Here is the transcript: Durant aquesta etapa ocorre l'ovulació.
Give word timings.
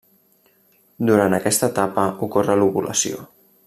Durant 1.09 1.37
aquesta 1.39 1.71
etapa 1.73 2.09
ocorre 2.29 2.57
l'ovulació. 2.63 3.27